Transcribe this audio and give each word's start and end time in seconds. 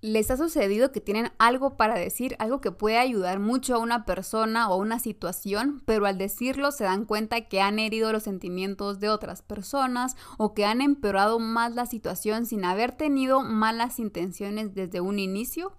¿Les 0.00 0.30
ha 0.30 0.36
sucedido 0.36 0.92
que 0.92 1.00
tienen 1.00 1.32
algo 1.38 1.76
para 1.76 1.96
decir, 1.96 2.36
algo 2.38 2.60
que 2.60 2.70
puede 2.70 2.98
ayudar 2.98 3.40
mucho 3.40 3.74
a 3.74 3.78
una 3.78 4.04
persona 4.04 4.70
o 4.70 4.76
una 4.76 5.00
situación, 5.00 5.82
pero 5.86 6.06
al 6.06 6.18
decirlo 6.18 6.70
se 6.70 6.84
dan 6.84 7.04
cuenta 7.04 7.48
que 7.48 7.60
han 7.60 7.80
herido 7.80 8.12
los 8.12 8.22
sentimientos 8.22 9.00
de 9.00 9.08
otras 9.08 9.42
personas 9.42 10.16
o 10.36 10.54
que 10.54 10.64
han 10.64 10.82
empeorado 10.82 11.40
más 11.40 11.74
la 11.74 11.84
situación 11.84 12.46
sin 12.46 12.64
haber 12.64 12.92
tenido 12.92 13.40
malas 13.40 13.98
intenciones 13.98 14.72
desde 14.72 15.00
un 15.00 15.18
inicio? 15.18 15.72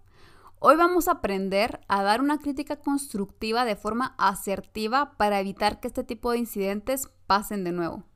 Hoy 0.59 0.75
vamos 0.75 1.07
a 1.07 1.13
aprender 1.13 1.79
a 1.88 2.04
dar 2.04 2.20
una 2.20 2.39
crítica 2.39 2.75
constructiva 2.75 3.63
de 3.63 3.77
forma 3.77 4.15
asertiva 4.17 5.13
para 5.15 5.39
evitar 5.39 5.79
que 5.79 5.88
este 5.88 6.04
tipo 6.04 6.31
de 6.31 6.39
incidentes 6.39 7.09
pasen 7.25 7.63
de 7.63 7.71
nuevo. 7.71 8.09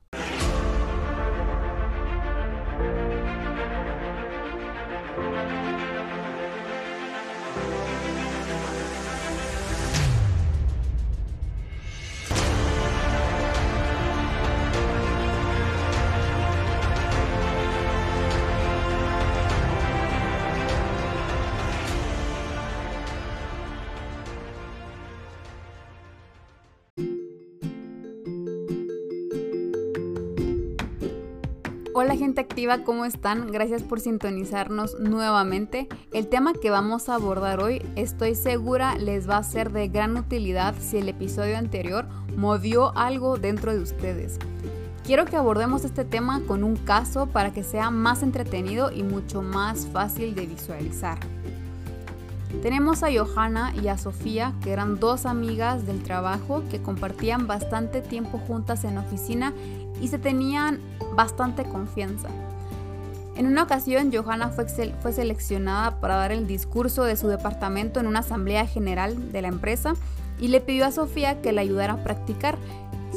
Hola 31.96 32.16
gente 32.16 32.40
activa, 32.40 32.82
¿cómo 32.82 33.04
están? 33.04 33.52
Gracias 33.52 33.84
por 33.84 34.00
sintonizarnos 34.00 34.98
nuevamente. 34.98 35.86
El 36.12 36.26
tema 36.26 36.52
que 36.52 36.68
vamos 36.68 37.08
a 37.08 37.14
abordar 37.14 37.62
hoy 37.62 37.86
estoy 37.94 38.34
segura 38.34 38.96
les 38.96 39.30
va 39.30 39.36
a 39.36 39.44
ser 39.44 39.70
de 39.70 39.86
gran 39.86 40.16
utilidad 40.16 40.74
si 40.80 40.96
el 40.96 41.08
episodio 41.08 41.56
anterior 41.56 42.06
movió 42.36 42.98
algo 42.98 43.38
dentro 43.38 43.72
de 43.72 43.78
ustedes. 43.78 44.40
Quiero 45.04 45.24
que 45.24 45.36
abordemos 45.36 45.84
este 45.84 46.04
tema 46.04 46.42
con 46.48 46.64
un 46.64 46.74
caso 46.74 47.26
para 47.26 47.52
que 47.52 47.62
sea 47.62 47.92
más 47.92 48.24
entretenido 48.24 48.90
y 48.90 49.04
mucho 49.04 49.40
más 49.40 49.86
fácil 49.86 50.34
de 50.34 50.46
visualizar. 50.46 51.20
Tenemos 52.60 53.02
a 53.02 53.08
Johanna 53.12 53.72
y 53.82 53.88
a 53.88 53.98
Sofía, 53.98 54.54
que 54.62 54.72
eran 54.72 54.98
dos 54.98 55.26
amigas 55.26 55.86
del 55.86 56.02
trabajo 56.02 56.62
que 56.70 56.80
compartían 56.80 57.46
bastante 57.46 58.00
tiempo 58.00 58.38
juntas 58.38 58.84
en 58.84 58.98
oficina 58.98 59.52
y 60.00 60.08
se 60.08 60.18
tenían 60.18 60.80
bastante 61.14 61.64
confianza. 61.64 62.28
En 63.36 63.46
una 63.46 63.64
ocasión, 63.64 64.12
Johanna 64.12 64.50
fue, 64.50 64.66
fue, 65.02 65.12
seleccionada 65.12 65.98
para 66.00 66.16
dar 66.16 66.30
el 66.30 66.46
discurso 66.46 67.02
de 67.02 67.16
su 67.16 67.26
departamento 67.26 67.98
en 67.98 68.06
una 68.06 68.20
asamblea 68.20 68.66
general 68.66 69.32
de 69.32 69.42
la 69.42 69.48
empresa 69.48 69.94
y 70.38 70.48
le 70.48 70.60
pidió 70.60 70.86
a 70.86 70.92
Sofía 70.92 71.40
que 71.42 71.52
la 71.52 71.62
ayudara 71.62 71.94
a 71.94 72.04
practicar. 72.04 72.58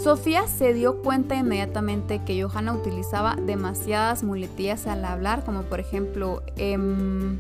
Sofía 0.02 0.48
se 0.48 0.74
dio 0.74 1.02
cuenta 1.02 1.36
inmediatamente 1.36 2.22
que 2.24 2.42
Johanna 2.42 2.74
utilizaba 2.74 3.36
demasiadas 3.36 4.24
muletillas 4.24 4.86
al 4.88 5.04
hablar, 5.06 5.44
como 5.44 5.64
por 5.64 5.80
ejemplo, 5.80 6.44
em, 6.56 7.38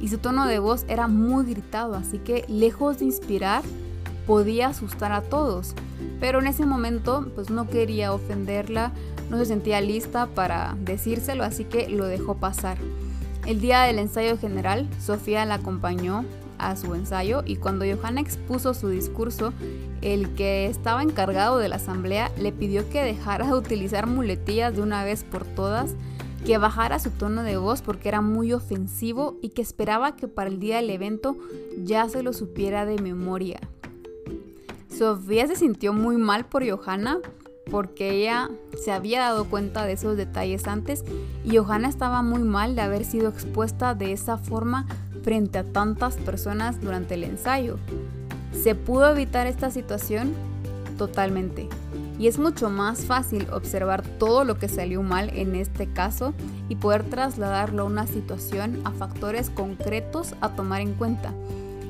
y 0.00 0.08
su 0.08 0.18
tono 0.18 0.46
de 0.46 0.58
voz 0.58 0.84
era 0.88 1.06
muy 1.06 1.46
gritado, 1.46 1.94
así 1.94 2.18
que 2.18 2.44
lejos 2.48 2.98
de 2.98 3.06
inspirar, 3.06 3.62
podía 4.26 4.68
asustar 4.68 5.12
a 5.12 5.22
todos. 5.22 5.74
Pero 6.20 6.40
en 6.40 6.46
ese 6.46 6.66
momento, 6.66 7.30
pues 7.34 7.50
no 7.50 7.68
quería 7.68 8.12
ofenderla 8.12 8.92
no 9.30 9.38
se 9.38 9.46
sentía 9.46 9.80
lista 9.80 10.26
para 10.26 10.76
decírselo, 10.80 11.44
así 11.44 11.64
que 11.64 11.88
lo 11.88 12.06
dejó 12.06 12.36
pasar. 12.36 12.78
El 13.46 13.60
día 13.60 13.82
del 13.82 13.98
ensayo 13.98 14.38
general, 14.38 14.88
Sofía 15.00 15.44
la 15.44 15.54
acompañó 15.54 16.24
a 16.58 16.76
su 16.76 16.94
ensayo 16.94 17.42
y 17.44 17.56
cuando 17.56 17.84
Johanna 17.84 18.20
expuso 18.20 18.74
su 18.74 18.88
discurso, 18.88 19.52
el 20.02 20.34
que 20.34 20.66
estaba 20.66 21.02
encargado 21.02 21.58
de 21.58 21.68
la 21.68 21.76
asamblea 21.76 22.30
le 22.38 22.52
pidió 22.52 22.88
que 22.88 23.02
dejara 23.02 23.46
de 23.46 23.54
utilizar 23.54 24.06
muletillas 24.06 24.74
de 24.74 24.82
una 24.82 25.04
vez 25.04 25.24
por 25.24 25.44
todas, 25.44 25.94
que 26.46 26.58
bajara 26.58 26.98
su 26.98 27.10
tono 27.10 27.42
de 27.42 27.56
voz 27.56 27.80
porque 27.80 28.08
era 28.08 28.20
muy 28.20 28.52
ofensivo 28.52 29.38
y 29.40 29.50
que 29.50 29.62
esperaba 29.62 30.14
que 30.14 30.28
para 30.28 30.50
el 30.50 30.60
día 30.60 30.76
del 30.76 30.90
evento 30.90 31.36
ya 31.82 32.08
se 32.08 32.22
lo 32.22 32.32
supiera 32.32 32.84
de 32.84 33.00
memoria. 33.00 33.60
Sofía 34.96 35.48
se 35.48 35.56
sintió 35.56 35.92
muy 35.92 36.16
mal 36.16 36.46
por 36.46 36.68
Johanna, 36.68 37.18
porque 37.70 38.10
ella 38.10 38.50
se 38.80 38.92
había 38.92 39.20
dado 39.20 39.46
cuenta 39.46 39.84
de 39.86 39.92
esos 39.92 40.16
detalles 40.16 40.68
antes 40.68 41.02
y 41.44 41.56
Johanna 41.56 41.88
estaba 41.88 42.22
muy 42.22 42.42
mal 42.42 42.76
de 42.76 42.82
haber 42.82 43.04
sido 43.04 43.28
expuesta 43.28 43.94
de 43.94 44.12
esa 44.12 44.38
forma 44.38 44.86
frente 45.22 45.58
a 45.58 45.64
tantas 45.64 46.16
personas 46.16 46.80
durante 46.80 47.14
el 47.14 47.24
ensayo. 47.24 47.78
¿Se 48.52 48.74
pudo 48.74 49.10
evitar 49.10 49.46
esta 49.46 49.70
situación? 49.70 50.32
Totalmente. 50.96 51.68
Y 52.18 52.28
es 52.28 52.38
mucho 52.38 52.70
más 52.70 53.06
fácil 53.06 53.48
observar 53.50 54.02
todo 54.02 54.44
lo 54.44 54.58
que 54.58 54.68
salió 54.68 55.02
mal 55.02 55.30
en 55.34 55.56
este 55.56 55.92
caso 55.92 56.34
y 56.68 56.76
poder 56.76 57.02
trasladarlo 57.02 57.82
a 57.82 57.86
una 57.86 58.06
situación 58.06 58.80
a 58.84 58.92
factores 58.92 59.50
concretos 59.50 60.34
a 60.40 60.50
tomar 60.50 60.82
en 60.82 60.94
cuenta. 60.94 61.34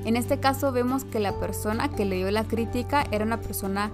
En 0.05 0.17
este 0.17 0.39
caso 0.39 0.73
vemos 0.73 1.05
que 1.05 1.21
la 1.21 1.33
persona 1.33 1.89
que 1.89 2.05
le 2.05 2.17
dio 2.17 2.31
la 2.31 2.45
crítica 2.45 3.07
era 3.11 3.25
una 3.25 3.41
persona 3.41 3.91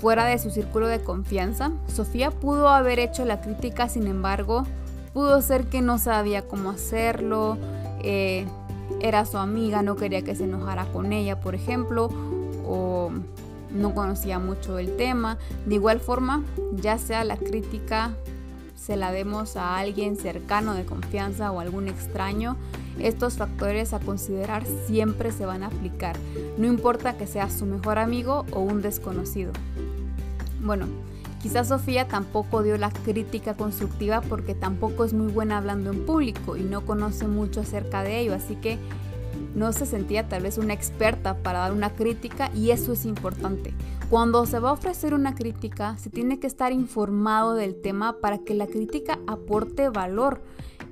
fuera 0.00 0.24
de 0.24 0.38
su 0.38 0.50
círculo 0.50 0.88
de 0.88 1.02
confianza. 1.02 1.72
Sofía 1.86 2.30
pudo 2.30 2.68
haber 2.68 2.98
hecho 2.98 3.24
la 3.24 3.40
crítica, 3.40 3.88
sin 3.88 4.06
embargo, 4.06 4.64
pudo 5.12 5.40
ser 5.42 5.66
que 5.66 5.82
no 5.82 5.98
sabía 5.98 6.48
cómo 6.48 6.70
hacerlo, 6.70 7.58
eh, 8.02 8.46
era 9.00 9.24
su 9.26 9.38
amiga, 9.38 9.82
no 9.82 9.96
quería 9.96 10.22
que 10.22 10.34
se 10.34 10.44
enojara 10.44 10.86
con 10.86 11.12
ella, 11.12 11.40
por 11.40 11.54
ejemplo, 11.54 12.10
o 12.66 13.10
no 13.70 13.94
conocía 13.94 14.38
mucho 14.38 14.78
el 14.78 14.96
tema. 14.96 15.38
De 15.66 15.76
igual 15.76 16.00
forma, 16.00 16.42
ya 16.74 16.98
sea 16.98 17.24
la 17.24 17.36
crítica 17.36 18.12
se 18.82 18.96
la 18.96 19.12
demos 19.12 19.56
a 19.56 19.78
alguien 19.78 20.16
cercano 20.16 20.74
de 20.74 20.84
confianza 20.84 21.52
o 21.52 21.60
algún 21.60 21.86
extraño, 21.86 22.56
estos 22.98 23.34
factores 23.34 23.92
a 23.92 24.00
considerar 24.00 24.64
siempre 24.86 25.32
se 25.32 25.46
van 25.46 25.62
a 25.62 25.68
aplicar, 25.68 26.16
no 26.58 26.66
importa 26.66 27.16
que 27.16 27.26
sea 27.26 27.50
su 27.50 27.66
mejor 27.66 27.98
amigo 27.98 28.44
o 28.52 28.60
un 28.60 28.82
desconocido. 28.82 29.52
Bueno, 30.60 30.86
quizás 31.42 31.68
Sofía 31.68 32.06
tampoco 32.06 32.62
dio 32.62 32.76
la 32.78 32.90
crítica 32.90 33.54
constructiva 33.54 34.20
porque 34.20 34.54
tampoco 34.54 35.04
es 35.04 35.12
muy 35.12 35.32
buena 35.32 35.58
hablando 35.58 35.90
en 35.90 36.06
público 36.06 36.56
y 36.56 36.62
no 36.62 36.84
conoce 36.84 37.26
mucho 37.26 37.60
acerca 37.60 38.02
de 38.02 38.20
ello, 38.20 38.34
así 38.34 38.56
que 38.56 38.78
no 39.54 39.72
se 39.72 39.86
sentía 39.86 40.28
tal 40.28 40.42
vez 40.42 40.58
una 40.58 40.72
experta 40.72 41.36
para 41.38 41.60
dar 41.60 41.72
una 41.72 41.90
crítica 41.90 42.50
y 42.54 42.70
eso 42.70 42.92
es 42.92 43.04
importante. 43.04 43.74
Cuando 44.08 44.44
se 44.46 44.58
va 44.58 44.70
a 44.70 44.74
ofrecer 44.74 45.14
una 45.14 45.34
crítica, 45.34 45.96
se 45.98 46.10
tiene 46.10 46.38
que 46.38 46.46
estar 46.46 46.72
informado 46.72 47.54
del 47.54 47.80
tema 47.80 48.18
para 48.20 48.38
que 48.38 48.54
la 48.54 48.66
crítica 48.66 49.18
aporte 49.26 49.88
valor 49.88 50.42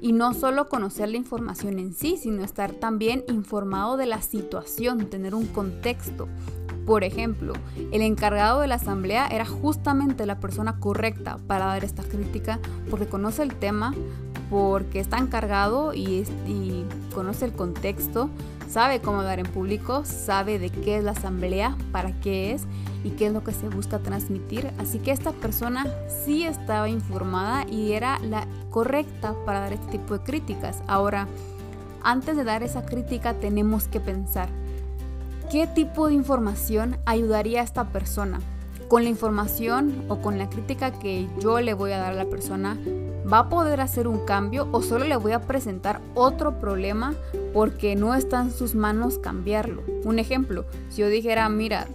y 0.01 0.13
no 0.13 0.35
solo 0.35 0.69
conocer 0.69 1.09
la 1.11 1.17
información 1.17 1.79
en 1.79 1.95
sí, 1.95 2.17
sino 2.17 2.43
estar 2.43 2.73
también 2.73 3.25
informado 3.29 3.97
de 3.97 4.07
la 4.07 4.23
situación, 4.23 5.07
tener 5.07 5.35
un 5.35 5.47
contexto. 5.47 6.29
Por 6.87 7.05
ejemplo, 7.05 7.53
el 7.93 8.03
encargado 8.03 8.61
de 8.61 8.67
la 8.67 8.77
asamblea 8.77 9.29
era 9.29 9.45
justamente 9.45 10.27
la 10.27 10.41
persona 10.41 10.81
correcta 10.81 11.39
para 11.47 11.67
dar 11.67 11.85
esta 11.85 12.03
crítica 12.03 12.59
porque 12.89 13.07
conoce 13.07 13.43
el 13.43 13.55
tema, 13.55 13.95
porque 14.49 14.99
está 14.99 15.19
encargado 15.19 15.95
y, 15.95 16.25
conoce 17.15 17.45
el 17.45 17.53
contexto, 17.53 18.31
sabe 18.69 19.01
cómo 19.01 19.19
hablar 19.19 19.41
en 19.41 19.47
público, 19.47 20.05
sabe 20.05 20.59
de 20.59 20.71
qué 20.71 20.97
es 20.97 21.05
la 21.05 21.11
asamblea, 21.13 21.77
para 21.93 22.13
qué 22.21 22.53
es 22.53 22.63
y 23.05 23.11
qué 23.11 23.27
es 23.27 23.33
lo 23.33 23.45
que 23.45 23.53
se 23.53 23.69
busca 23.69 23.99
transmitir. 23.99 24.71
Así 24.79 24.99
que 24.99 25.11
esta 25.11 25.33
persona 25.33 25.87
sí 26.25 26.45
estaba 26.45 26.89
informada 26.89 27.67
y 27.69 27.93
era 27.93 28.19
la 28.21 28.47
correcta 28.71 29.35
para 29.45 29.61
dar 29.61 29.73
este 29.73 29.93
tipo 29.93 30.17
de 30.17 30.25
críticas. 30.25 30.83
Ahora, 30.87 31.29
antes 32.03 32.37
de 32.37 32.45
dar 32.45 32.63
esa 32.63 32.87
crítica 32.87 33.35
tenemos 33.35 33.89
que 33.89 34.01
pensar, 34.01 34.49
¿Qué 35.51 35.67
tipo 35.67 36.07
de 36.07 36.15
información 36.15 36.97
ayudaría 37.07 37.61
a 37.61 37.65
esta 37.65 37.89
persona? 37.89 38.39
Con 38.87 39.03
la 39.03 39.09
información 39.09 40.05
o 40.07 40.23
con 40.23 40.39
la 40.39 40.49
crítica 40.49 40.93
que 40.93 41.27
yo 41.41 41.61
le 41.61 41.75
voy 41.75 41.91
a 41.91 41.99
dar 41.99 42.13
a 42.13 42.17
la 42.17 42.27
persona, 42.27 42.79
¿va 43.31 43.41
a 43.41 43.49
poder 43.49 43.81
hacer 43.81 44.07
un 44.07 44.25
cambio 44.25 44.69
o 44.71 44.81
solo 44.81 45.07
le 45.07 45.17
voy 45.17 45.33
a 45.33 45.41
presentar 45.41 46.01
otro 46.15 46.61
problema 46.61 47.15
porque 47.53 47.97
no 47.97 48.15
está 48.15 48.43
en 48.43 48.53
sus 48.53 48.77
manos 48.77 49.19
cambiarlo? 49.19 49.83
Un 50.05 50.21
ejemplo, 50.21 50.67
si 50.89 51.01
yo 51.01 51.09
dijera, 51.09 51.49
mira, 51.49 51.89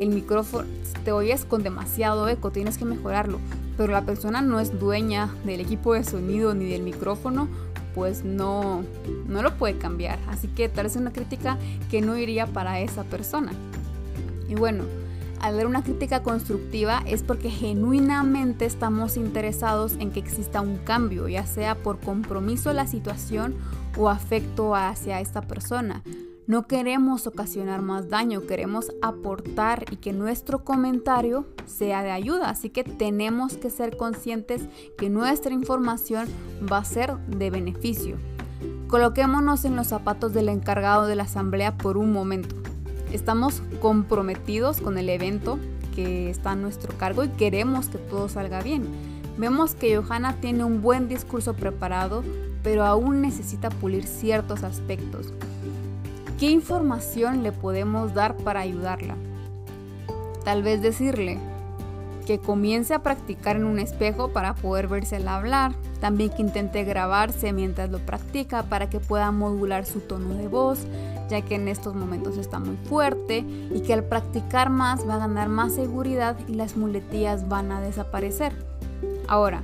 el 0.00 0.08
micrófono 0.08 0.66
te 1.04 1.12
oyes 1.12 1.44
con 1.44 1.62
demasiado 1.62 2.26
eco, 2.30 2.50
tienes 2.50 2.78
que 2.78 2.86
mejorarlo, 2.86 3.40
pero 3.76 3.92
la 3.92 4.04
persona 4.04 4.42
no 4.42 4.60
es 4.60 4.78
dueña 4.78 5.30
del 5.44 5.60
equipo 5.60 5.94
de 5.94 6.04
sonido 6.04 6.54
ni 6.54 6.66
del 6.66 6.82
micrófono, 6.82 7.48
pues 7.94 8.24
no, 8.24 8.82
no 9.26 9.42
lo 9.42 9.54
puede 9.56 9.78
cambiar. 9.78 10.18
Así 10.28 10.48
que 10.48 10.68
tal 10.68 10.84
vez 10.84 10.96
una 10.96 11.12
crítica 11.12 11.58
que 11.90 12.02
no 12.02 12.16
iría 12.16 12.46
para 12.46 12.80
esa 12.80 13.04
persona. 13.04 13.52
Y 14.48 14.54
bueno, 14.54 14.84
al 15.40 15.54
ver 15.54 15.66
una 15.66 15.82
crítica 15.82 16.22
constructiva 16.22 17.02
es 17.06 17.22
porque 17.22 17.50
genuinamente 17.50 18.64
estamos 18.64 19.16
interesados 19.16 19.94
en 19.98 20.10
que 20.10 20.20
exista 20.20 20.60
un 20.60 20.78
cambio, 20.78 21.28
ya 21.28 21.46
sea 21.46 21.74
por 21.74 21.98
compromiso 22.00 22.70
de 22.70 22.74
la 22.74 22.86
situación 22.86 23.54
o 23.96 24.08
afecto 24.08 24.74
hacia 24.74 25.20
esta 25.20 25.42
persona. 25.42 26.02
No 26.46 26.68
queremos 26.68 27.26
ocasionar 27.26 27.82
más 27.82 28.08
daño, 28.08 28.46
queremos 28.46 28.92
aportar 29.02 29.84
y 29.90 29.96
que 29.96 30.12
nuestro 30.12 30.62
comentario 30.62 31.44
sea 31.66 32.04
de 32.04 32.12
ayuda. 32.12 32.50
Así 32.50 32.70
que 32.70 32.84
tenemos 32.84 33.56
que 33.56 33.68
ser 33.68 33.96
conscientes 33.96 34.62
que 34.96 35.10
nuestra 35.10 35.52
información 35.52 36.28
va 36.70 36.78
a 36.78 36.84
ser 36.84 37.16
de 37.26 37.50
beneficio. 37.50 38.16
Coloquémonos 38.86 39.64
en 39.64 39.74
los 39.74 39.88
zapatos 39.88 40.32
del 40.34 40.48
encargado 40.48 41.08
de 41.08 41.16
la 41.16 41.24
asamblea 41.24 41.76
por 41.76 41.96
un 41.98 42.12
momento. 42.12 42.54
Estamos 43.12 43.60
comprometidos 43.80 44.80
con 44.80 44.98
el 44.98 45.08
evento 45.08 45.58
que 45.96 46.30
está 46.30 46.52
a 46.52 46.56
nuestro 46.56 46.96
cargo 46.96 47.24
y 47.24 47.28
queremos 47.30 47.88
que 47.88 47.98
todo 47.98 48.28
salga 48.28 48.62
bien. 48.62 48.84
Vemos 49.36 49.74
que 49.74 49.96
Johanna 49.96 50.36
tiene 50.40 50.62
un 50.62 50.80
buen 50.80 51.08
discurso 51.08 51.54
preparado, 51.54 52.22
pero 52.62 52.84
aún 52.84 53.20
necesita 53.20 53.68
pulir 53.68 54.06
ciertos 54.06 54.62
aspectos. 54.62 55.32
¿Qué 56.38 56.50
información 56.50 57.42
le 57.42 57.50
podemos 57.50 58.12
dar 58.12 58.36
para 58.36 58.60
ayudarla? 58.60 59.16
Tal 60.44 60.62
vez 60.62 60.82
decirle 60.82 61.38
que 62.26 62.38
comience 62.38 62.92
a 62.92 63.02
practicar 63.02 63.56
en 63.56 63.64
un 63.64 63.78
espejo 63.78 64.28
para 64.28 64.54
poder 64.54 64.86
verse 64.86 65.16
al 65.16 65.28
hablar, 65.28 65.72
también 65.98 66.28
que 66.28 66.42
intente 66.42 66.84
grabarse 66.84 67.54
mientras 67.54 67.88
lo 67.88 68.00
practica 68.00 68.64
para 68.64 68.90
que 68.90 69.00
pueda 69.00 69.30
modular 69.30 69.86
su 69.86 70.00
tono 70.00 70.34
de 70.34 70.46
voz, 70.46 70.80
ya 71.30 71.40
que 71.40 71.54
en 71.54 71.68
estos 71.68 71.94
momentos 71.94 72.36
está 72.36 72.58
muy 72.58 72.76
fuerte 72.84 73.38
y 73.72 73.80
que 73.80 73.94
al 73.94 74.04
practicar 74.04 74.68
más 74.68 75.08
va 75.08 75.14
a 75.14 75.18
ganar 75.18 75.48
más 75.48 75.74
seguridad 75.74 76.36
y 76.48 76.52
las 76.52 76.76
muletillas 76.76 77.48
van 77.48 77.72
a 77.72 77.80
desaparecer. 77.80 78.52
Ahora, 79.26 79.62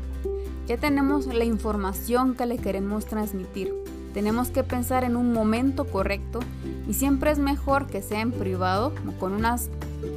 ya 0.66 0.78
tenemos 0.78 1.26
la 1.26 1.44
información 1.44 2.34
que 2.34 2.46
le 2.46 2.56
queremos 2.56 3.04
transmitir. 3.04 3.81
Tenemos 4.14 4.50
que 4.50 4.62
pensar 4.62 5.04
en 5.04 5.16
un 5.16 5.32
momento 5.32 5.84
correcto 5.84 6.40
y 6.88 6.94
siempre 6.94 7.30
es 7.30 7.38
mejor 7.38 7.86
que 7.86 8.02
sea 8.02 8.20
en 8.20 8.32
privado 8.32 8.92
con 9.18 9.32
unas 9.32 9.70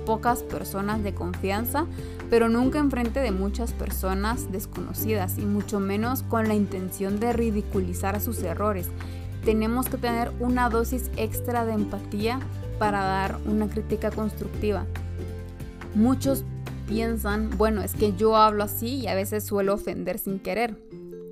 pocas 0.05 0.43
personas 0.43 1.03
de 1.03 1.13
confianza, 1.13 1.85
pero 2.29 2.49
nunca 2.49 2.79
enfrente 2.79 3.19
de 3.19 3.31
muchas 3.31 3.71
personas 3.73 4.51
desconocidas 4.51 5.37
y 5.37 5.45
mucho 5.45 5.79
menos 5.79 6.23
con 6.23 6.47
la 6.47 6.55
intención 6.55 7.19
de 7.19 7.33
ridiculizar 7.33 8.19
sus 8.19 8.41
errores. 8.43 8.89
Tenemos 9.43 9.87
que 9.87 9.97
tener 9.97 10.31
una 10.39 10.69
dosis 10.69 11.11
extra 11.17 11.65
de 11.65 11.73
empatía 11.73 12.39
para 12.79 13.03
dar 13.03 13.37
una 13.45 13.67
crítica 13.67 14.11
constructiva. 14.11 14.85
Muchos 15.93 16.43
piensan, 16.87 17.51
bueno, 17.57 17.81
es 17.81 17.93
que 17.93 18.13
yo 18.15 18.35
hablo 18.35 18.63
así 18.63 18.95
y 18.95 19.07
a 19.07 19.15
veces 19.15 19.43
suelo 19.43 19.75
ofender 19.75 20.19
sin 20.19 20.39
querer. 20.39 20.75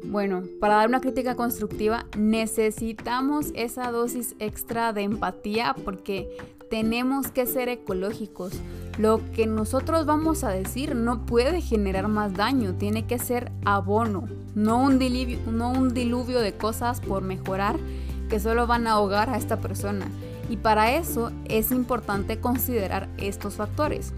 Bueno, 0.06 0.44
para 0.60 0.76
dar 0.76 0.90
una 0.90 1.02
crítica 1.02 1.36
constructiva 1.36 2.06
necesitamos 2.18 3.52
esa 3.56 3.90
dosis 3.92 4.36
extra 4.40 4.94
de 4.94 5.04
empatía 5.04 5.76
porque 5.86 6.30
tenemos 6.70 7.30
que 7.30 7.46
ser 7.46 7.70
ecológicos. 7.70 8.54
Lo 8.98 9.22
que 9.34 9.48
nosotros 9.48 10.06
vamos 10.06 10.44
a 10.44 10.50
decir 10.50 10.96
no 10.96 11.26
puede 11.26 11.62
generar 11.62 12.08
más 12.10 12.34
daño, 12.34 12.74
tiene 12.74 13.06
que 13.06 13.18
ser 13.18 13.52
abono, 13.66 14.28
no 14.56 14.84
un 14.84 15.00
diluvio, 15.00 16.40
de 16.40 16.54
cosas 16.54 17.00
por 17.00 17.24
mejorar 17.24 17.78
que 18.30 18.40
solo 18.40 18.68
van 18.68 18.88
a 18.88 18.94
ahogar 18.94 19.30
a 19.30 19.38
esta 19.38 19.58
persona. 19.62 20.08
Y 20.50 20.58
para 20.58 20.96
eso 20.96 21.32
es 21.46 21.72
importante 21.72 22.40
considerar 22.40 23.08
estos 23.18 23.56
factores. 23.56 24.14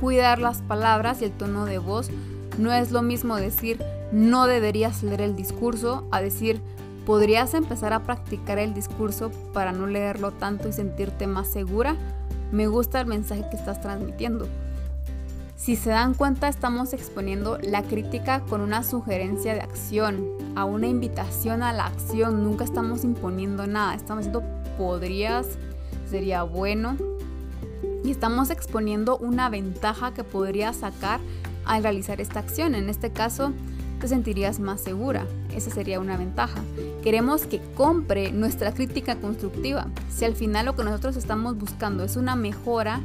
Cuidar 0.00 0.38
las 0.40 0.62
palabras 0.62 1.22
y 1.22 1.26
el 1.26 1.32
tono 1.32 1.64
de 1.66 1.78
voz 1.78 2.10
no 2.58 2.72
es 2.72 2.90
lo 2.90 3.02
mismo 3.02 3.36
decir 3.36 3.82
no 4.12 4.46
deberías 4.46 5.02
leer 5.02 5.20
el 5.20 5.36
discurso 5.36 6.06
a 6.10 6.20
decir 6.20 6.60
podrías 7.06 7.54
empezar 7.54 7.92
a 7.92 8.02
practicar 8.02 8.58
el 8.58 8.74
discurso 8.74 9.30
para 9.54 9.72
no 9.72 9.86
leerlo 9.86 10.32
tanto 10.32 10.68
y 10.68 10.72
sentirte 10.72 11.26
más 11.26 11.48
segura. 11.48 11.96
Me 12.52 12.66
gusta 12.66 13.00
el 13.00 13.06
mensaje 13.06 13.46
que 13.50 13.56
estás 13.56 13.80
transmitiendo. 13.80 14.46
Si 15.56 15.74
se 15.74 15.90
dan 15.90 16.14
cuenta, 16.14 16.48
estamos 16.48 16.92
exponiendo 16.92 17.58
la 17.62 17.82
crítica 17.82 18.40
con 18.40 18.60
una 18.60 18.84
sugerencia 18.84 19.54
de 19.54 19.60
acción, 19.60 20.24
a 20.54 20.64
una 20.64 20.86
invitación 20.86 21.62
a 21.62 21.72
la 21.72 21.86
acción. 21.86 22.44
Nunca 22.44 22.64
estamos 22.64 23.04
imponiendo 23.04 23.66
nada. 23.66 23.94
Estamos 23.94 24.26
diciendo 24.26 24.48
podrías, 24.76 25.46
sería 26.10 26.42
bueno. 26.42 26.96
Y 28.04 28.10
estamos 28.10 28.50
exponiendo 28.50 29.16
una 29.16 29.48
ventaja 29.48 30.12
que 30.14 30.24
podrías 30.24 30.76
sacar 30.76 31.20
al 31.68 31.84
realizar 31.84 32.20
esta 32.20 32.40
acción. 32.40 32.74
En 32.74 32.88
este 32.88 33.12
caso, 33.12 33.52
te 34.00 34.08
sentirías 34.08 34.58
más 34.58 34.80
segura. 34.80 35.26
Esa 35.54 35.70
sería 35.70 36.00
una 36.00 36.16
ventaja. 36.16 36.60
Queremos 37.02 37.46
que 37.46 37.60
compre 37.76 38.32
nuestra 38.32 38.72
crítica 38.72 39.16
constructiva. 39.16 39.86
Si 40.10 40.24
al 40.24 40.34
final 40.34 40.66
lo 40.66 40.74
que 40.74 40.84
nosotros 40.84 41.16
estamos 41.16 41.56
buscando 41.56 42.02
es 42.02 42.16
una 42.16 42.34
mejora 42.34 43.00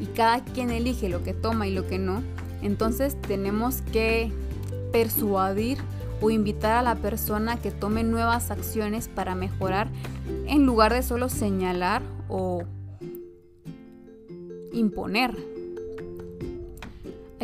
y 0.00 0.06
cada 0.06 0.42
quien 0.44 0.70
elige 0.70 1.08
lo 1.08 1.22
que 1.22 1.34
toma 1.34 1.66
y 1.66 1.74
lo 1.74 1.86
que 1.86 1.98
no, 1.98 2.22
entonces 2.62 3.20
tenemos 3.20 3.82
que 3.92 4.32
persuadir 4.92 5.78
o 6.20 6.30
invitar 6.30 6.72
a 6.72 6.82
la 6.82 6.94
persona 6.94 7.56
que 7.56 7.70
tome 7.70 8.04
nuevas 8.04 8.50
acciones 8.50 9.08
para 9.08 9.34
mejorar 9.34 9.88
en 10.46 10.64
lugar 10.64 10.92
de 10.94 11.02
solo 11.02 11.28
señalar 11.28 12.02
o 12.28 12.62
imponer. 14.72 15.53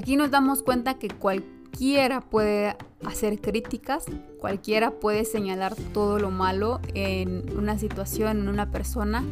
Aquí 0.01 0.17
nos 0.17 0.31
damos 0.31 0.63
cuenta 0.63 0.95
que 0.95 1.09
cualquiera 1.09 2.23
puede 2.23 2.75
hacer 3.05 3.39
críticas, 3.39 4.07
cualquiera 4.41 4.93
puede 4.93 5.27
señalar 5.27 5.75
todo 5.93 6.19
lo 6.19 6.31
malo 6.31 6.81
en 6.95 7.45
una 7.55 7.79
situación, 7.79 8.39
en 8.39 8.49
una 8.49 8.71
persona, 8.71 9.23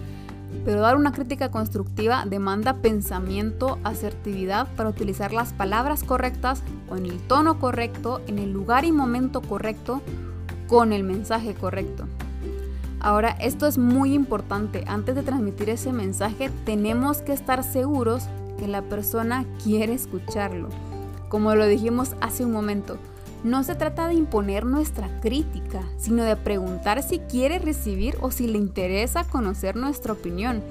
pero 0.67 0.83
dar 0.83 0.97
una 0.97 1.13
crítica 1.13 1.51
constructiva 1.51 2.27
demanda 2.27 2.83
pensamiento, 2.83 3.79
asertividad 3.83 4.69
para 4.77 4.91
utilizar 4.91 5.33
las 5.33 5.55
palabras 5.55 6.05
correctas, 6.05 6.63
con 6.87 7.07
el 7.07 7.17
tono 7.17 7.59
correcto, 7.59 8.21
en 8.27 8.39
el 8.39 8.53
lugar 8.53 8.85
y 8.85 8.93
momento 8.93 9.41
correcto, 9.41 10.03
con 10.67 10.93
el 10.93 11.03
mensaje 11.03 11.55
correcto. 11.55 12.05
Ahora, 13.01 13.31
esto 13.31 13.67
es 13.67 13.79
muy 13.79 14.13
importante. 14.13 14.85
Antes 14.87 15.15
de 15.15 15.23
transmitir 15.23 15.71
ese 15.71 15.95
mensaje, 15.95 16.51
tenemos 16.67 17.23
que 17.23 17.33
estar 17.33 17.65
seguros 17.65 18.29
que 18.59 18.69
la 18.69 18.83
persona 18.83 19.45
quiere 19.63 19.95
escucharlo. 19.95 20.69
Como 21.29 21.55
lo 21.55 21.67
dijimos 21.67 22.15
hace 22.21 22.45
un 22.45 22.53
momento, 22.53 22.99
no 23.45 23.63
se 23.63 23.75
trata 23.75 24.09
de 24.09 24.15
imponer 24.15 24.67
nuestra 24.67 25.09
crítica, 25.21 25.83
sino 25.97 26.25
de 26.25 26.37
preguntar 26.37 27.03
si 27.03 27.21
quiere 27.21 27.59
recibir 27.59 28.17
o 28.21 28.31
si 28.31 28.49
le 28.49 28.59
interesa 28.59 29.25
conocer 29.25 29.77
nuestra 29.77 30.13
opinión. 30.13 30.63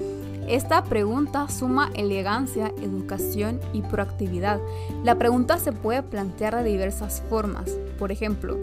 Esta 0.47 0.83
pregunta 0.83 1.49
suma 1.49 1.91
elegancia, 1.93 2.73
educación 2.81 3.59
y 3.73 3.81
proactividad. 3.81 4.59
La 5.03 5.15
pregunta 5.15 5.57
se 5.57 5.71
puede 5.71 6.03
plantear 6.03 6.55
de 6.55 6.69
diversas 6.69 7.23
formas. 7.29 7.77
Por 7.99 8.11
ejemplo, 8.11 8.57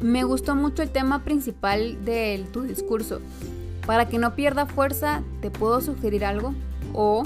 me 0.00 0.24
gustó 0.24 0.54
mucho 0.54 0.82
el 0.82 0.90
tema 0.90 1.24
principal 1.24 2.04
de 2.04 2.46
tu 2.52 2.62
discurso. 2.62 3.20
Para 3.86 4.08
que 4.08 4.18
no 4.18 4.34
pierda 4.34 4.66
fuerza, 4.66 5.22
¿te 5.40 5.50
puedo 5.50 5.80
sugerir 5.80 6.24
algo? 6.24 6.54
O 6.92 7.24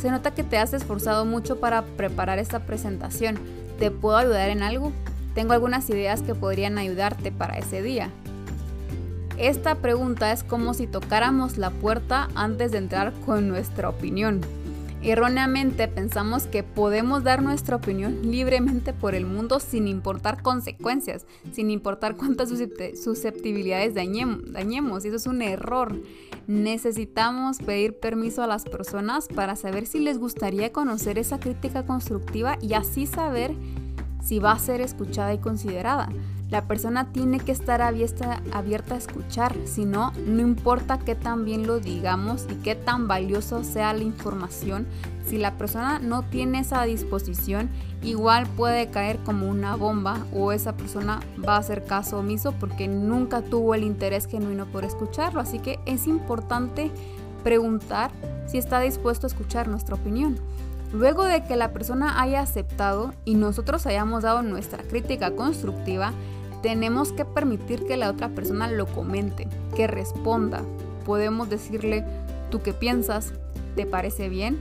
se 0.00 0.10
nota 0.10 0.34
que 0.34 0.44
te 0.44 0.58
has 0.58 0.72
esforzado 0.72 1.24
mucho 1.24 1.60
para 1.60 1.82
preparar 1.82 2.38
esta 2.38 2.60
presentación. 2.60 3.38
¿Te 3.78 3.90
puedo 3.90 4.16
ayudar 4.16 4.50
en 4.50 4.62
algo? 4.62 4.92
Tengo 5.34 5.52
algunas 5.52 5.88
ideas 5.90 6.22
que 6.22 6.34
podrían 6.34 6.78
ayudarte 6.78 7.32
para 7.32 7.58
ese 7.58 7.82
día. 7.82 8.10
Esta 9.36 9.74
pregunta 9.76 10.32
es 10.32 10.44
como 10.44 10.74
si 10.74 10.86
tocáramos 10.86 11.58
la 11.58 11.70
puerta 11.70 12.28
antes 12.36 12.70
de 12.70 12.78
entrar 12.78 13.12
con 13.26 13.48
nuestra 13.48 13.88
opinión. 13.88 14.40
Erróneamente 15.06 15.86
pensamos 15.86 16.46
que 16.46 16.62
podemos 16.62 17.22
dar 17.24 17.42
nuestra 17.42 17.76
opinión 17.76 18.22
libremente 18.22 18.94
por 18.94 19.14
el 19.14 19.26
mundo 19.26 19.60
sin 19.60 19.86
importar 19.86 20.40
consecuencias, 20.40 21.26
sin 21.52 21.70
importar 21.70 22.16
cuántas 22.16 22.48
susceptibilidades 22.48 23.92
dañemos. 23.94 25.04
Y 25.04 25.08
eso 25.08 25.16
es 25.16 25.26
un 25.26 25.42
error. 25.42 25.94
Necesitamos 26.46 27.58
pedir 27.58 28.00
permiso 28.00 28.42
a 28.42 28.46
las 28.46 28.64
personas 28.64 29.28
para 29.28 29.56
saber 29.56 29.84
si 29.84 29.98
les 29.98 30.16
gustaría 30.16 30.72
conocer 30.72 31.18
esa 31.18 31.38
crítica 31.38 31.84
constructiva 31.84 32.56
y 32.62 32.72
así 32.72 33.06
saber 33.06 33.54
si 34.22 34.38
va 34.38 34.52
a 34.52 34.58
ser 34.58 34.80
escuchada 34.80 35.34
y 35.34 35.38
considerada. 35.38 36.08
La 36.50 36.68
persona 36.68 37.12
tiene 37.12 37.40
que 37.40 37.52
estar 37.52 37.82
abierta, 37.82 38.40
a 38.52 38.96
escuchar, 38.96 39.56
si 39.64 39.84
no, 39.84 40.12
no 40.26 40.42
importa 40.42 40.98
qué 40.98 41.14
tan 41.14 41.44
bien 41.44 41.66
lo 41.66 41.80
digamos 41.80 42.46
y 42.50 42.54
qué 42.56 42.74
tan 42.74 43.08
valioso 43.08 43.64
sea 43.64 43.92
la 43.92 44.02
información, 44.02 44.86
si 45.26 45.38
la 45.38 45.56
persona 45.56 45.98
no 45.98 46.22
tiene 46.22 46.60
esa 46.60 46.82
disposición, 46.84 47.70
igual 48.02 48.46
puede 48.46 48.90
caer 48.90 49.18
como 49.24 49.48
una 49.48 49.74
bomba 49.74 50.18
o 50.34 50.52
esa 50.52 50.76
persona 50.76 51.20
va 51.46 51.56
a 51.56 51.60
hacer 51.60 51.84
caso 51.84 52.18
omiso 52.18 52.52
porque 52.52 52.88
nunca 52.88 53.40
tuvo 53.40 53.74
el 53.74 53.84
interés 53.84 54.26
genuino 54.26 54.66
por 54.66 54.84
escucharlo. 54.84 55.40
Así 55.40 55.60
que 55.60 55.80
es 55.86 56.06
importante 56.06 56.90
preguntar 57.42 58.10
si 58.46 58.58
está 58.58 58.80
dispuesto 58.80 59.26
a 59.26 59.28
escuchar 59.28 59.68
nuestra 59.68 59.94
opinión. 59.94 60.38
Luego 60.92 61.24
de 61.24 61.42
que 61.42 61.56
la 61.56 61.72
persona 61.72 62.20
haya 62.20 62.40
aceptado 62.40 63.14
y 63.24 63.34
nosotros 63.34 63.86
hayamos 63.86 64.22
dado 64.22 64.42
nuestra 64.42 64.82
crítica 64.84 65.34
constructiva, 65.34 66.12
tenemos 66.64 67.12
que 67.12 67.26
permitir 67.26 67.84
que 67.84 67.98
la 67.98 68.08
otra 68.08 68.30
persona 68.30 68.70
lo 68.70 68.86
comente, 68.86 69.46
que 69.76 69.86
responda. 69.86 70.62
Podemos 71.04 71.50
decirle, 71.50 72.06
¿tú 72.50 72.62
qué 72.62 72.72
piensas? 72.72 73.34
¿Te 73.76 73.84
parece 73.84 74.30
bien? 74.30 74.58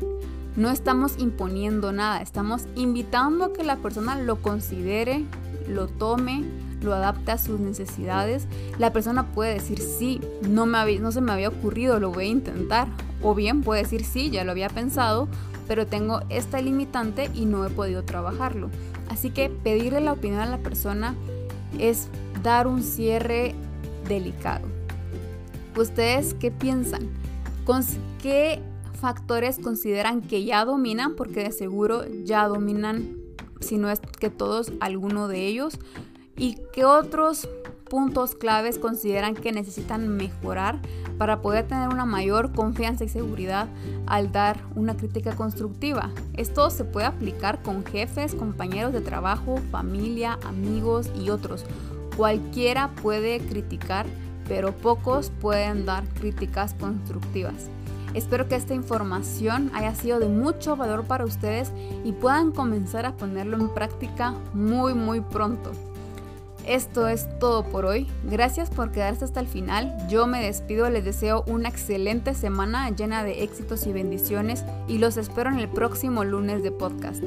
No 0.58 0.70
estamos 0.70 1.14
imponiendo 1.18 1.94
nada, 1.94 2.22
estamos 2.22 2.66
invitando 2.76 3.46
a 3.46 3.54
que 3.54 3.64
la 3.64 3.78
persona 3.78 4.18
lo 4.18 4.42
considere, 4.42 5.24
lo 5.70 5.88
tome, 5.88 6.44
lo 6.82 6.94
adapte 6.94 7.32
a 7.32 7.38
sus 7.38 7.62
necesidades. 7.62 8.48
La 8.80 8.92
persona 8.92 9.32
puede 9.32 9.54
decir 9.54 9.80
sí, 9.80 10.20
no, 10.42 10.66
me 10.66 11.00
no 11.00 11.14
se 11.14 11.22
me 11.22 11.32
había 11.32 11.48
ocurrido, 11.48 12.02
lo 12.02 12.12
voy 12.12 12.26
a 12.26 12.32
intentar. 12.32 12.90
O 13.22 13.34
bien 13.34 13.62
puede 13.62 13.84
decir 13.84 14.04
sí, 14.04 14.30
ya 14.30 14.44
lo 14.44 14.52
había 14.52 14.68
pensado, 14.68 15.30
pero 15.70 15.88
tengo 15.88 16.20
esta 16.28 16.60
limitante 16.60 17.32
y 17.34 17.46
no 17.46 17.66
he 17.66 17.70
podido 17.70 18.04
trabajarlo. 18.04 18.70
Así 19.08 19.30
que 19.30 19.50
pedirle 19.50 20.02
la 20.02 20.12
opinión 20.12 20.42
a 20.42 20.46
la 20.46 20.58
persona 20.58 21.16
es 21.80 22.08
dar 22.42 22.68
un 22.68 22.84
cierre 22.84 23.56
delicado. 24.08 24.68
¿Ustedes 25.78 26.36
qué 26.36 26.52
piensan? 26.52 27.10
¿Con 27.66 27.84
qué 28.22 28.62
factores 29.00 29.60
consideran 29.60 30.22
que 30.22 30.44
ya 30.44 30.66
dominan? 30.66 31.16
Porque 31.16 31.44
de 31.44 31.52
seguro 31.52 32.04
ya 32.24 32.48
dominan, 32.48 33.18
si 33.60 33.78
no 33.78 33.90
es 33.90 34.00
que 34.00 34.30
todos, 34.30 34.72
alguno 34.80 35.28
de 35.28 35.48
ellos. 35.48 35.80
¿Y 36.36 36.58
qué 36.74 36.86
otros 36.86 37.48
puntos 37.90 38.36
claves 38.36 38.80
consideran 38.80 39.36
que 39.36 39.52
necesitan 39.52 40.08
mejorar 40.08 40.80
para 41.18 41.42
poder 41.42 41.68
tener 41.68 41.90
una 41.90 42.06
mayor 42.06 42.52
confianza 42.52 43.04
y 43.04 43.10
seguridad 43.10 43.68
al 44.08 44.32
dar 44.32 44.60
una 44.76 44.98
crítica 44.98 45.36
constructiva. 45.36 46.10
Esto 46.34 46.70
se 46.70 46.86
puede 46.86 47.06
aplicar 47.06 47.62
con 47.62 47.86
jefes, 47.86 48.36
compañeros 48.36 48.94
de 48.94 49.02
trabajo, 49.02 49.58
familia, 49.72 50.40
amigos 50.46 51.12
y 51.20 51.30
otros. 51.30 51.66
Cualquiera 52.18 52.90
puede 53.02 53.40
criticar, 53.40 54.06
pero 54.48 54.72
pocos 54.72 55.32
pueden 55.42 55.86
dar 55.86 56.08
críticas 56.10 56.74
constructivas. 56.76 57.70
Espero 58.14 58.48
que 58.48 58.56
esta 58.56 58.76
información 58.76 59.72
haya 59.74 59.96
sido 59.96 60.20
de 60.20 60.28
mucho 60.28 60.76
valor 60.76 61.06
para 61.06 61.26
ustedes 61.26 61.72
y 62.04 62.12
puedan 62.12 62.52
comenzar 62.52 63.06
a 63.06 63.16
ponerlo 63.16 63.58
en 63.58 63.70
práctica 63.70 64.36
muy 64.54 64.94
muy 64.94 65.22
pronto. 65.22 65.72
Esto 66.68 67.08
es 67.08 67.28
todo 67.40 67.64
por 67.64 67.86
hoy. 67.86 68.08
Gracias 68.24 68.70
por 68.70 68.92
quedarse 68.92 69.26
hasta 69.26 69.40
el 69.40 69.48
final. 69.48 69.96
Yo 70.10 70.28
me 70.28 70.44
despido, 70.44 70.90
les 70.90 71.04
deseo 71.04 71.44
una 71.48 71.70
excelente 71.70 72.34
semana 72.34 72.90
llena 72.90 73.24
de 73.24 73.44
éxitos 73.44 73.86
y 73.86 73.94
bendiciones 73.94 74.64
y 74.88 74.98
los 74.98 75.18
espero 75.18 75.50
en 75.50 75.60
el 75.60 75.70
próximo 75.70 76.24
lunes 76.24 76.64
de 76.64 76.72
podcast. 76.72 77.24